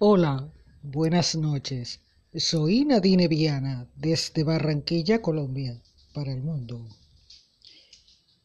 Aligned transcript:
Hola, 0.00 0.52
buenas 0.82 1.36
noches. 1.36 2.00
Soy 2.34 2.84
Nadine 2.84 3.28
Viana 3.28 3.88
desde 3.94 4.42
Barranquilla, 4.42 5.22
Colombia, 5.22 5.80
para 6.12 6.32
el 6.32 6.42
mundo. 6.42 6.84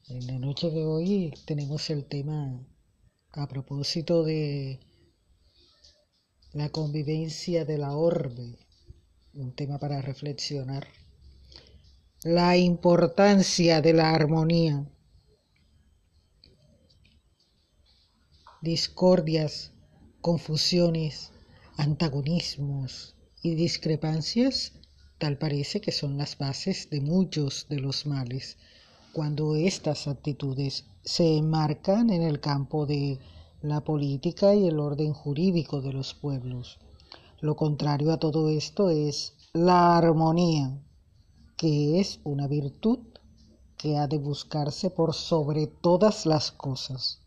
En 0.09 0.27
la 0.27 0.37
noche 0.37 0.69
de 0.69 0.85
hoy 0.85 1.33
tenemos 1.47 1.89
el 1.89 2.05
tema 2.05 2.63
a 3.31 3.47
propósito 3.47 4.23
de 4.23 4.79
la 6.53 6.69
convivencia 6.69 7.65
de 7.65 7.79
la 7.79 7.93
orbe, 7.97 8.59
un 9.33 9.55
tema 9.55 9.79
para 9.79 10.03
reflexionar. 10.03 10.87
La 12.21 12.57
importancia 12.57 13.81
de 13.81 13.93
la 13.93 14.11
armonía. 14.11 14.87
Discordias, 18.61 19.73
confusiones, 20.21 21.31
antagonismos 21.79 23.15
y 23.41 23.55
discrepancias 23.55 24.73
tal 25.17 25.37
parece 25.37 25.79
que 25.79 25.93
son 25.93 26.17
las 26.17 26.37
bases 26.37 26.89
de 26.89 26.99
muchos 26.99 27.67
de 27.69 27.79
los 27.79 28.05
males 28.05 28.57
cuando 29.13 29.55
estas 29.55 30.07
actitudes 30.09 30.85
se 31.03 31.37
enmarcan 31.37 32.09
en 32.09 32.21
el 32.21 32.41
campo 32.41 32.85
de 32.85 33.17
la 33.61 33.81
política 33.81 34.53
y 34.53 34.67
el 34.67 34.77
orden 34.77 35.13
jurídico 35.13 35.81
de 35.81 35.93
los 35.93 36.13
pueblos. 36.13 36.79
Lo 37.39 37.55
contrario 37.55 38.11
a 38.11 38.19
todo 38.19 38.49
esto 38.49 38.89
es 38.89 39.33
la 39.53 39.97
armonía, 39.97 40.77
que 41.55 42.01
es 42.01 42.19
una 42.25 42.47
virtud 42.47 42.99
que 43.77 43.97
ha 43.97 44.07
de 44.07 44.17
buscarse 44.17 44.89
por 44.89 45.13
sobre 45.13 45.67
todas 45.67 46.25
las 46.25 46.51
cosas. 46.51 47.18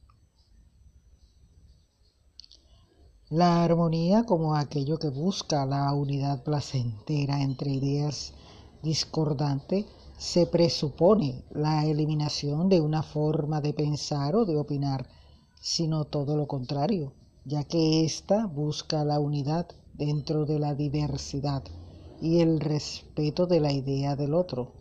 La 3.35 3.65
armonía 3.65 4.25
como 4.25 4.57
aquello 4.57 4.99
que 4.99 5.09
busca 5.09 5.65
la 5.65 5.91
unidad 5.95 6.43
placentera 6.43 7.41
entre 7.41 7.71
ideas 7.71 8.35
discordantes 8.83 9.87
se 10.19 10.47
presupone 10.47 11.43
la 11.51 11.87
eliminación 11.87 12.69
de 12.69 12.83
una 12.83 13.03
forma 13.03 13.63
de 13.63 13.73
pensar 13.73 14.37
o 14.37 14.45
de 14.45 14.59
opinar, 14.59 15.09
sino 15.63 16.05
todo 16.05 16.37
lo 16.37 16.47
contrario, 16.47 17.15
ya 17.47 17.65
que 17.65 18.05
ésta 18.05 18.45
busca 18.45 19.03
la 19.03 19.19
unidad 19.19 19.67
dentro 19.95 20.45
de 20.45 20.59
la 20.59 20.75
diversidad 20.75 21.63
y 22.21 22.41
el 22.41 22.61
respeto 22.61 23.47
de 23.47 23.61
la 23.61 23.73
idea 23.73 24.15
del 24.15 24.35
otro. 24.35 24.73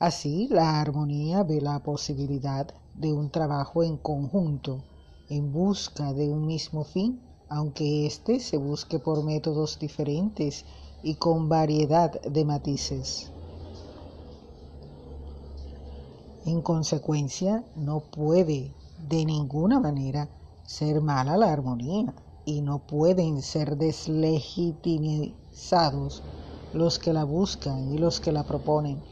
Así, 0.00 0.48
la 0.50 0.80
armonía 0.80 1.44
ve 1.44 1.60
la 1.60 1.80
posibilidad 1.84 2.74
de 2.96 3.12
un 3.12 3.30
trabajo 3.30 3.84
en 3.84 3.98
conjunto 3.98 4.82
en 5.28 5.52
busca 5.52 6.12
de 6.12 6.28
un 6.28 6.44
mismo 6.44 6.82
fin 6.82 7.27
aunque 7.48 8.06
éste 8.06 8.40
se 8.40 8.56
busque 8.56 8.98
por 8.98 9.24
métodos 9.24 9.78
diferentes 9.78 10.64
y 11.02 11.14
con 11.14 11.48
variedad 11.48 12.20
de 12.22 12.44
matices. 12.44 13.30
En 16.44 16.60
consecuencia, 16.62 17.64
no 17.74 18.00
puede 18.00 18.74
de 19.08 19.24
ninguna 19.24 19.80
manera 19.80 20.28
ser 20.64 21.00
mala 21.00 21.36
la 21.36 21.52
armonía 21.52 22.14
y 22.44 22.60
no 22.62 22.86
pueden 22.86 23.42
ser 23.42 23.76
deslegitimizados 23.76 26.22
los 26.72 26.98
que 26.98 27.12
la 27.12 27.24
buscan 27.24 27.92
y 27.92 27.98
los 27.98 28.20
que 28.20 28.32
la 28.32 28.44
proponen 28.44 29.02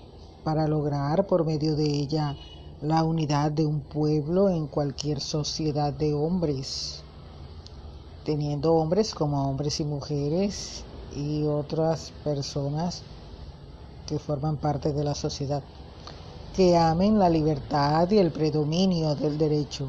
para 0.43 0.67
lograr 0.67 1.27
por 1.27 1.45
medio 1.45 1.77
de 1.77 1.85
ella 1.85 2.39
la 2.81 3.05
unidad 3.05 3.53
de 3.53 3.67
un 3.67 3.83
pueblo 3.83 4.49
en 4.49 4.69
cualquier 4.69 5.21
sociedad 5.21 5.93
de 5.93 6.15
hombres 6.15 7.06
teniendo 8.27 8.75
hombres 8.75 9.15
como 9.15 9.49
hombres 9.49 9.79
y 9.79 9.85
mujeres 9.85 10.83
y 11.15 11.45
otras 11.45 12.13
personas 12.25 13.05
que 14.09 14.19
forman 14.19 14.57
parte 14.57 14.93
de 14.93 15.05
la 15.05 15.15
sociedad, 15.15 15.63
que 16.57 16.77
amen 16.77 17.21
la 17.21 17.31
libertad 17.31 18.11
y 18.11 18.19
el 18.19 18.33
predominio 18.33 19.15
del 19.15 19.39
derecho. 19.39 19.87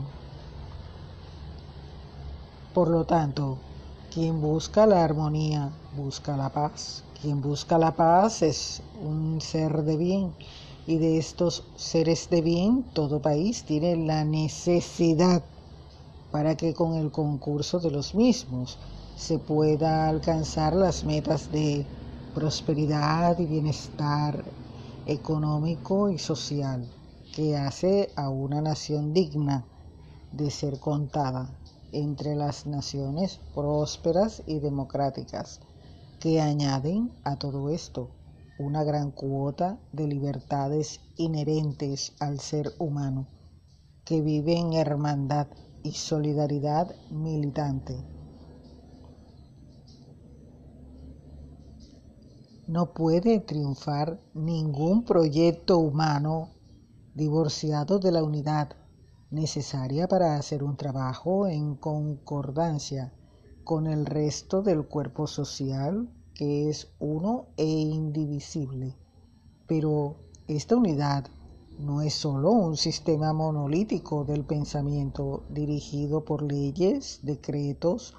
Por 2.76 2.90
lo 2.90 3.06
tanto, 3.06 3.58
quien 4.14 4.40
busca 4.40 4.86
la 4.86 5.04
armonía 5.04 5.72
busca 5.96 6.38
la 6.38 6.50
paz. 6.50 7.04
Quien 7.20 7.42
busca 7.42 7.80
la 7.80 7.96
paz 7.96 8.44
es 8.44 8.84
un 9.04 9.42
ser 9.42 9.82
de 9.82 9.98
bien 9.98 10.32
y 10.86 10.98
de 11.00 11.18
estos 11.18 11.64
seres 11.76 12.30
de 12.30 12.44
bien 12.44 12.84
todo 12.94 13.20
país 13.20 13.64
tiene 13.64 13.96
la 13.96 14.24
necesidad 14.24 15.42
para 16.32 16.56
que 16.56 16.74
con 16.74 16.96
el 16.96 17.12
concurso 17.12 17.80
de 17.80 17.92
los 17.92 18.14
mismos 18.16 18.78
se 19.16 19.40
pueda 19.40 20.08
alcanzar 20.10 20.76
las 20.76 21.04
metas 21.06 21.50
de 21.50 21.88
prosperidad 22.34 23.40
y 23.40 23.46
bienestar 23.46 24.54
económico 25.06 26.10
y 26.10 26.18
social 26.18 26.88
que 27.34 27.56
hace 27.58 28.12
a 28.16 28.30
una 28.30 28.62
nación 28.62 29.14
digna 29.14 29.66
de 30.32 30.52
ser 30.52 30.80
contada 30.80 31.58
entre 31.92 32.36
las 32.36 32.66
naciones 32.66 33.40
prósperas 33.54 34.44
y 34.46 34.60
democráticas 34.60 35.62
que 36.20 36.42
añaden 36.42 37.12
a 37.24 37.38
todo 37.38 37.70
esto 37.70 38.10
una 38.60 38.84
gran 38.84 39.12
cuota 39.12 39.80
de 39.92 40.08
libertades 40.08 41.00
inherentes 41.16 42.14
al 42.20 42.40
ser 42.40 42.74
humano 42.80 43.28
que 44.04 44.22
vive 44.22 44.58
en 44.58 44.74
hermandad 44.74 45.48
y 45.88 45.94
solidaridad 45.94 46.94
militante. 47.10 47.96
No 52.68 52.94
puede 52.94 53.40
triunfar 53.40 54.20
ningún 54.34 55.06
proyecto 55.06 55.78
humano 55.78 56.50
divorciado 57.14 58.00
de 58.00 58.12
la 58.12 58.22
unidad 58.22 58.76
necesaria 59.32 60.10
para 60.10 60.36
hacer 60.36 60.62
un 60.62 60.76
trabajo 60.76 61.48
en 61.48 61.76
concordancia 61.76 63.14
con 63.64 63.88
el 63.88 64.06
resto 64.06 64.62
del 64.62 64.86
cuerpo 64.88 65.26
social 65.26 66.10
que 66.34 66.70
es 66.70 66.90
uno 67.00 67.46
e 67.56 67.66
indivisible. 67.66 68.94
Pero 69.68 70.18
esta 70.48 70.76
unidad 70.76 71.28
no 71.80 72.02
es 72.02 72.16
solo 72.16 72.52
un 72.52 72.76
sistema 72.76 73.34
monolítico 73.34 74.26
del 74.26 74.44
pensamiento 74.44 75.44
dirigido 75.50 76.26
por 76.26 76.42
leyes, 76.42 77.20
decretos 77.22 78.16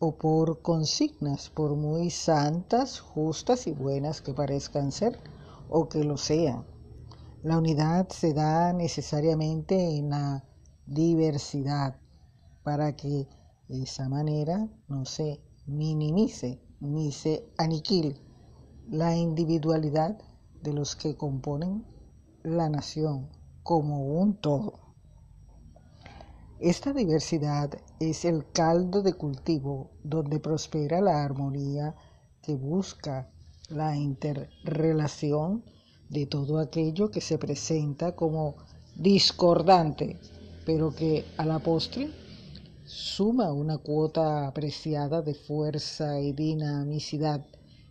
o 0.00 0.16
por 0.16 0.62
consignas, 0.62 1.48
por 1.48 1.76
muy 1.76 2.10
santas, 2.10 2.98
justas 2.98 3.68
y 3.68 3.72
buenas 3.72 4.20
que 4.20 4.34
parezcan 4.34 4.90
ser 4.90 5.16
o 5.68 5.88
que 5.88 6.02
lo 6.02 6.16
sean. 6.16 6.66
La 7.44 7.58
unidad 7.58 8.08
se 8.08 8.34
da 8.34 8.72
necesariamente 8.72 9.96
en 9.96 10.10
la 10.10 10.44
diversidad 10.86 12.00
para 12.64 12.96
que 12.96 13.28
de 13.68 13.82
esa 13.82 14.08
manera 14.08 14.68
no 14.88 15.04
se 15.04 15.40
minimice 15.66 16.60
ni 16.80 17.12
se 17.12 17.48
aniquile 17.58 18.20
la 18.88 19.14
individualidad 19.14 20.18
de 20.62 20.72
los 20.72 20.96
que 20.96 21.16
componen 21.16 21.91
la 22.44 22.68
nación 22.68 23.28
como 23.62 24.20
un 24.20 24.34
todo. 24.34 24.80
Esta 26.58 26.92
diversidad 26.92 27.70
es 28.00 28.24
el 28.24 28.50
caldo 28.52 29.02
de 29.02 29.14
cultivo 29.14 29.90
donde 30.04 30.40
prospera 30.40 31.00
la 31.00 31.24
armonía 31.24 31.94
que 32.42 32.54
busca 32.54 33.28
la 33.68 33.96
interrelación 33.96 35.64
de 36.08 36.26
todo 36.26 36.58
aquello 36.58 37.10
que 37.10 37.20
se 37.20 37.38
presenta 37.38 38.14
como 38.14 38.56
discordante, 38.96 40.18
pero 40.66 40.94
que 40.94 41.24
a 41.36 41.44
la 41.44 41.58
postre 41.58 42.10
suma 42.84 43.52
una 43.52 43.78
cuota 43.78 44.46
apreciada 44.46 45.22
de 45.22 45.34
fuerza 45.34 46.20
y 46.20 46.32
dinamicidad 46.32 47.46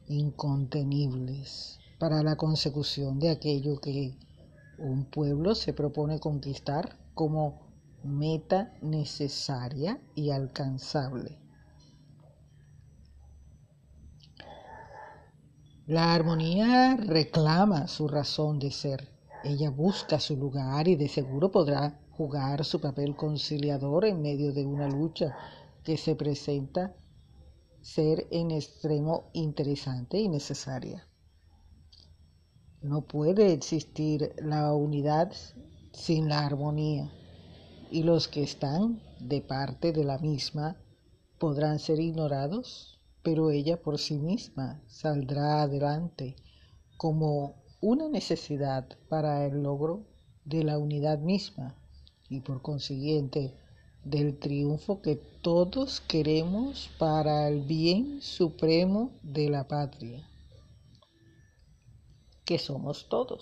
incontenibles 0.07 1.79
para 1.97 2.21
la 2.21 2.35
consecución 2.35 3.19
de 3.19 3.29
aquello 3.29 3.79
que 3.79 4.15
un 4.81 5.05
pueblo 5.05 5.55
se 5.55 5.73
propone 5.73 6.19
conquistar 6.19 6.97
como 7.13 7.61
meta 8.03 8.73
necesaria 8.81 10.01
y 10.15 10.31
alcanzable. 10.31 11.37
La 15.87 16.13
armonía 16.13 16.95
reclama 16.95 17.87
su 17.87 18.07
razón 18.07 18.59
de 18.59 18.71
ser. 18.71 19.09
Ella 19.43 19.69
busca 19.69 20.19
su 20.19 20.37
lugar 20.37 20.87
y 20.87 20.95
de 20.95 21.09
seguro 21.09 21.51
podrá 21.51 21.99
jugar 22.11 22.63
su 22.63 22.79
papel 22.79 23.15
conciliador 23.15 24.05
en 24.05 24.21
medio 24.21 24.53
de 24.53 24.65
una 24.65 24.87
lucha 24.87 25.35
que 25.83 25.97
se 25.97 26.15
presenta 26.15 26.95
ser 27.81 28.27
en 28.31 28.51
extremo 28.51 29.31
interesante 29.33 30.19
y 30.19 30.29
necesaria. 30.29 31.07
No 32.81 33.01
puede 33.01 33.53
existir 33.53 34.33
la 34.37 34.73
unidad 34.73 35.31
sin 35.93 36.29
la 36.29 36.45
armonía 36.45 37.11
y 37.91 38.01
los 38.01 38.27
que 38.27 38.41
están 38.41 38.99
de 39.19 39.41
parte 39.41 39.91
de 39.91 40.03
la 40.03 40.17
misma 40.17 40.77
podrán 41.37 41.77
ser 41.77 41.99
ignorados, 41.99 42.99
pero 43.21 43.51
ella 43.51 43.79
por 43.79 43.99
sí 43.99 44.17
misma 44.17 44.81
saldrá 44.87 45.61
adelante 45.61 46.35
como 46.97 47.55
una 47.81 48.09
necesidad 48.09 48.87
para 49.09 49.45
el 49.45 49.61
logro 49.61 50.07
de 50.45 50.63
la 50.63 50.79
unidad 50.79 51.19
misma 51.19 51.75
y 52.29 52.39
por 52.39 52.63
consiguiente 52.63 53.53
del 54.03 54.39
triunfo 54.39 55.03
que 55.03 55.17
todos 55.43 56.01
queremos 56.01 56.89
para 56.97 57.47
el 57.47 57.61
bien 57.61 58.21
supremo 58.21 59.11
de 59.21 59.49
la 59.49 59.67
patria, 59.67 60.27
que 62.51 62.59
somos 62.59 63.07
todos. 63.07 63.42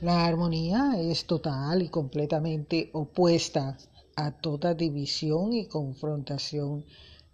La 0.00 0.26
armonía 0.26 0.94
es 0.98 1.24
total 1.24 1.82
y 1.82 1.88
completamente 1.88 2.90
opuesta 2.92 3.78
a 4.16 4.32
toda 4.32 4.74
división 4.74 5.52
y 5.52 5.66
confrontación 5.66 6.84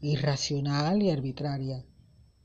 irracional 0.03 1.03
y 1.03 1.09
arbitraria. 1.09 1.83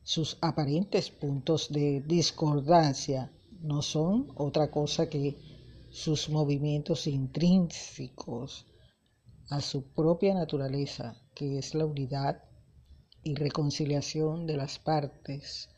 Sus 0.04 0.38
aparentes 0.39 1.12
puntos 1.12 1.68
de 1.69 2.00
discordancia 2.00 3.30
no 3.60 3.81
son 3.81 4.31
otra 4.36 4.71
cosa 4.71 5.10
que 5.10 5.36
sus 5.89 6.30
movimientos 6.30 7.07
intrínsecos 7.07 8.68
a 9.50 9.60
su 9.60 9.83
propia 9.92 10.33
naturaleza, 10.33 11.21
que 11.36 11.57
es 11.57 11.75
la 11.75 11.86
unidad 11.86 12.48
y 13.24 13.36
reconciliación 13.36 14.48
de 14.48 14.57
las 14.57 14.80
partes 14.80 15.69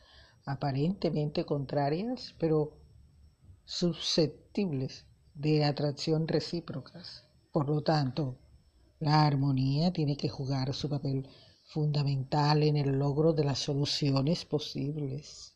aparentemente 0.44 1.44
contrarias, 1.44 2.34
pero 2.38 2.72
susceptibles 3.64 5.06
de 5.34 5.64
atracción 5.64 6.28
recíprocas. 6.28 7.24
Por 7.52 7.68
lo 7.68 7.82
tanto, 7.82 8.38
la 8.98 9.26
armonía 9.26 9.92
tiene 9.92 10.16
que 10.16 10.28
jugar 10.28 10.74
su 10.74 10.88
papel 10.88 11.28
fundamental 11.64 12.62
en 12.62 12.76
el 12.76 12.98
logro 12.98 13.32
de 13.32 13.44
las 13.44 13.58
soluciones 13.58 14.44
posibles. 14.44 15.54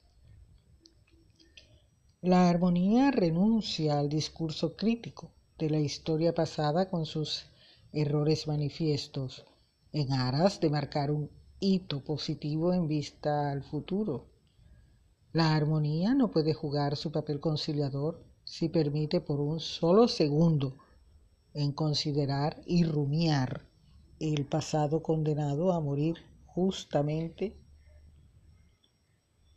La 2.22 2.48
armonía 2.48 3.10
renuncia 3.10 3.98
al 3.98 4.08
discurso 4.08 4.76
crítico 4.76 5.32
de 5.58 5.70
la 5.70 5.78
historia 5.78 6.34
pasada 6.34 6.90
con 6.90 7.06
sus 7.06 7.46
errores 7.92 8.46
manifiestos 8.46 9.44
en 9.92 10.12
aras 10.12 10.60
de 10.60 10.70
marcar 10.70 11.10
un 11.10 11.30
hito 11.66 12.04
positivo 12.04 12.72
en 12.72 12.86
vista 12.86 13.50
al 13.50 13.62
futuro. 13.62 14.26
La 15.32 15.54
armonía 15.54 16.14
no 16.14 16.30
puede 16.30 16.54
jugar 16.54 16.96
su 16.96 17.10
papel 17.10 17.40
conciliador 17.40 18.24
si 18.44 18.68
permite 18.68 19.20
por 19.20 19.40
un 19.40 19.60
solo 19.60 20.08
segundo 20.08 20.76
en 21.52 21.72
considerar 21.72 22.62
y 22.66 22.84
rumiar 22.84 23.66
el 24.20 24.46
pasado 24.46 25.02
condenado 25.02 25.72
a 25.72 25.80
morir 25.80 26.16
justamente 26.46 27.56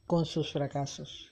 con 0.06 0.26
sus 0.26 0.52
fracasos. 0.52 1.32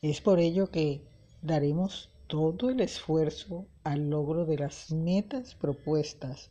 Es 0.00 0.20
por 0.20 0.40
ello 0.40 0.70
que 0.70 1.06
daremos 1.42 2.10
todo 2.26 2.70
el 2.70 2.80
esfuerzo 2.80 3.66
al 3.84 4.10
logro 4.10 4.44
de 4.46 4.58
las 4.58 4.92
metas 4.92 5.54
propuestas, 5.54 6.50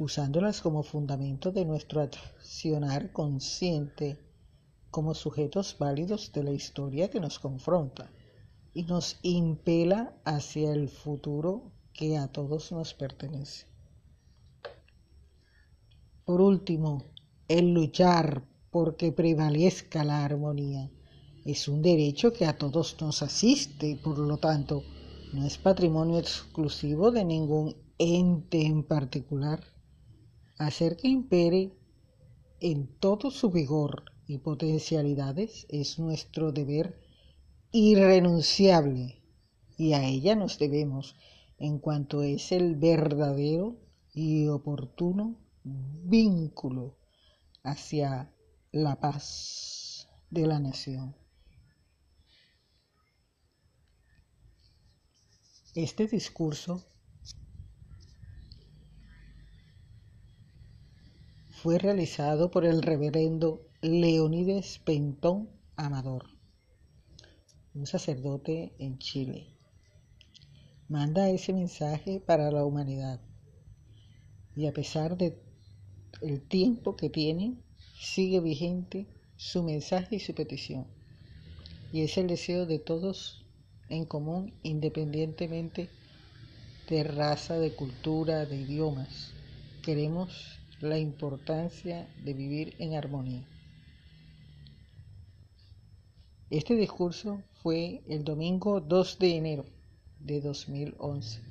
usándolas 0.00 0.62
como 0.62 0.82
fundamento 0.82 1.52
de 1.52 1.66
nuestro 1.66 2.00
accionar 2.00 3.12
consciente 3.12 4.18
como 4.90 5.14
sujetos 5.14 5.76
válidos 5.78 6.32
de 6.32 6.42
la 6.42 6.52
historia 6.52 7.10
que 7.10 7.20
nos 7.20 7.38
confronta 7.38 8.10
y 8.72 8.84
nos 8.84 9.18
impela 9.20 10.14
hacia 10.24 10.72
el 10.72 10.88
futuro 10.88 11.70
que 11.92 12.16
a 12.16 12.28
todos 12.28 12.72
nos 12.72 12.94
pertenece. 12.94 13.66
Por 16.24 16.40
último, 16.40 17.04
el 17.46 17.74
luchar 17.74 18.48
porque 18.70 19.12
prevalezca 19.12 20.02
la 20.02 20.24
armonía 20.24 20.90
es 21.44 21.68
un 21.68 21.82
derecho 21.82 22.32
que 22.32 22.46
a 22.46 22.56
todos 22.56 22.96
nos 23.02 23.22
asiste 23.22 24.00
por 24.02 24.18
lo 24.18 24.38
tanto 24.38 24.82
no 25.34 25.44
es 25.44 25.58
patrimonio 25.58 26.18
exclusivo 26.18 27.10
de 27.10 27.24
ningún 27.24 27.76
ente 27.98 28.62
en 28.62 28.82
particular. 28.82 29.60
Hacer 30.60 30.98
que 30.98 31.08
impere 31.08 31.72
en 32.60 32.86
todo 32.98 33.30
su 33.30 33.50
vigor 33.50 34.04
y 34.26 34.36
potencialidades 34.36 35.64
es 35.70 35.98
nuestro 35.98 36.52
deber 36.52 37.00
irrenunciable 37.72 39.22
y 39.78 39.94
a 39.94 40.04
ella 40.04 40.36
nos 40.36 40.58
debemos 40.58 41.16
en 41.56 41.78
cuanto 41.78 42.22
es 42.22 42.52
el 42.52 42.76
verdadero 42.76 43.78
y 44.12 44.48
oportuno 44.48 45.38
vínculo 45.64 46.98
hacia 47.62 48.30
la 48.70 49.00
paz 49.00 50.08
de 50.28 50.46
la 50.46 50.60
nación. 50.60 51.16
Este 55.74 56.06
discurso 56.06 56.84
fue 61.62 61.78
realizado 61.78 62.50
por 62.50 62.64
el 62.64 62.80
reverendo 62.80 63.60
Leonides 63.82 64.78
Pentón 64.78 65.50
Amador, 65.76 66.24
un 67.74 67.86
sacerdote 67.86 68.72
en 68.78 68.98
Chile. 68.98 69.46
Manda 70.88 71.28
ese 71.28 71.52
mensaje 71.52 72.18
para 72.18 72.50
la 72.50 72.64
humanidad 72.64 73.20
y 74.56 74.68
a 74.68 74.72
pesar 74.72 75.18
de 75.18 75.38
tiempo 76.48 76.96
que 76.96 77.10
tiene, 77.10 77.58
sigue 78.00 78.40
vigente 78.40 79.06
su 79.36 79.62
mensaje 79.62 80.16
y 80.16 80.20
su 80.20 80.34
petición. 80.34 80.86
Y 81.92 82.00
es 82.00 82.16
el 82.16 82.26
deseo 82.26 82.64
de 82.64 82.78
todos 82.78 83.44
en 83.90 84.06
común, 84.06 84.54
independientemente 84.62 85.90
de 86.88 87.04
raza, 87.04 87.58
de 87.58 87.74
cultura, 87.74 88.46
de 88.46 88.56
idiomas. 88.56 89.32
Queremos 89.82 90.59
la 90.80 90.98
importancia 90.98 92.08
de 92.24 92.32
vivir 92.32 92.74
en 92.78 92.94
armonía. 92.94 93.46
Este 96.48 96.74
discurso 96.74 97.42
fue 97.62 98.02
el 98.08 98.24
domingo 98.24 98.80
2 98.80 99.18
de 99.18 99.36
enero 99.36 99.64
de 100.18 100.40
2011. 100.40 101.42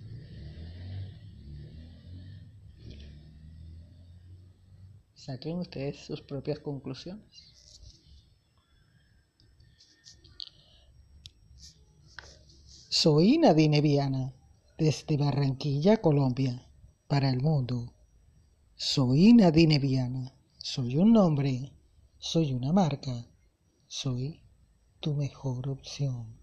Saquen 5.13 5.59
ustedes 5.59 5.97
sus 5.97 6.21
propias 6.21 6.59
conclusiones. 6.59 7.53
Soy 12.89 13.37
Nadine 13.37 13.79
Viana, 13.79 14.33
desde 14.77 15.15
Barranquilla, 15.15 16.01
Colombia, 16.01 16.67
para 17.07 17.29
el 17.29 17.41
mundo. 17.41 17.93
Soy 18.81 19.33
Nadine 19.33 19.77
Viana, 19.77 20.33
soy 20.57 20.95
un 20.95 21.11
nombre, 21.11 21.73
soy 22.17 22.53
una 22.53 22.71
marca, 22.71 23.27
soy 23.87 24.41
tu 25.01 25.13
mejor 25.15 25.67
opción. 25.67 26.38